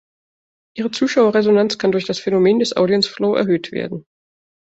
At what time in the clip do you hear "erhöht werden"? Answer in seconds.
3.35-4.03